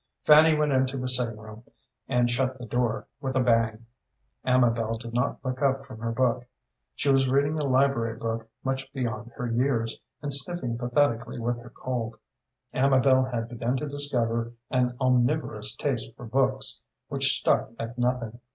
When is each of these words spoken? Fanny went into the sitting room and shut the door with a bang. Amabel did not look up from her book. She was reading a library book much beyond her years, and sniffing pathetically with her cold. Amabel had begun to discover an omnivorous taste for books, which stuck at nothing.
Fanny 0.23 0.55
went 0.55 0.71
into 0.71 0.97
the 0.97 1.07
sitting 1.07 1.37
room 1.37 1.63
and 2.07 2.31
shut 2.31 2.57
the 2.57 2.65
door 2.65 3.05
with 3.21 3.35
a 3.35 3.39
bang. 3.39 3.85
Amabel 4.43 4.97
did 4.97 5.13
not 5.13 5.37
look 5.45 5.61
up 5.61 5.85
from 5.85 5.99
her 5.99 6.11
book. 6.11 6.43
She 6.95 7.09
was 7.11 7.29
reading 7.29 7.59
a 7.59 7.65
library 7.67 8.17
book 8.17 8.49
much 8.63 8.91
beyond 8.93 9.31
her 9.35 9.45
years, 9.45 10.01
and 10.19 10.33
sniffing 10.33 10.75
pathetically 10.75 11.37
with 11.37 11.59
her 11.59 11.69
cold. 11.69 12.15
Amabel 12.73 13.25
had 13.25 13.47
begun 13.47 13.77
to 13.77 13.87
discover 13.87 14.53
an 14.71 14.97
omnivorous 14.99 15.75
taste 15.75 16.15
for 16.15 16.25
books, 16.25 16.81
which 17.09 17.37
stuck 17.37 17.69
at 17.77 17.95
nothing. 17.99 18.39